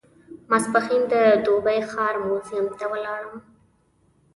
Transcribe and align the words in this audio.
ماپښین 0.49 1.03
د 1.13 1.13
دوبۍ 1.45 1.79
ښار 1.89 2.15
موزیم 2.25 2.65
ته 2.77 2.85
ولاړم. 2.91 3.35